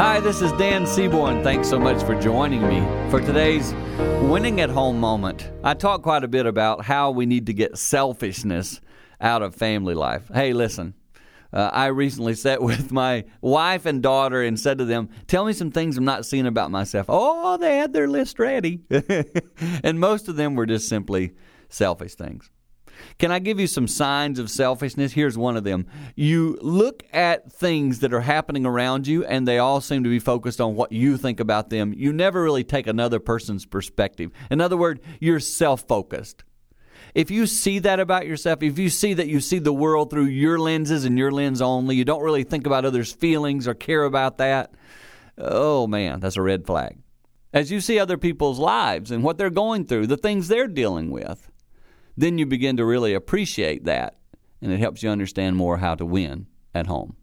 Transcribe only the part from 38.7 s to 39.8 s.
you see that you see the